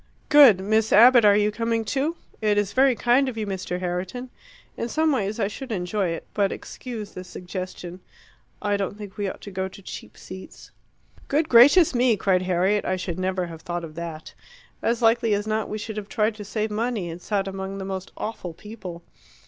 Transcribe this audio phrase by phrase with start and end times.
[0.29, 0.59] "Good.
[0.61, 3.79] Miss Abbott, you are coming too?" "It is very kind of you, Mr.
[3.79, 4.31] Herriton.
[4.75, 7.99] In some ways I should enjoy it; but excuse the suggestion
[8.63, 10.71] I don't think we ought to go to cheap seats."
[11.27, 14.33] "Good gracious me!" cried Harriet, "I should never have thought of that.
[14.81, 17.85] As likely as not, we should have tried to save money and sat among the
[17.85, 19.03] most awful people.